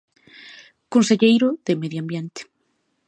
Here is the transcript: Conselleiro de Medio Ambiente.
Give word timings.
Conselleiro 0.93 1.47
de 1.65 1.73
Medio 1.81 1.99
Ambiente. 2.03 2.41